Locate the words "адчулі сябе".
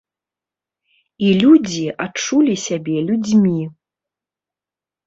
2.07-2.97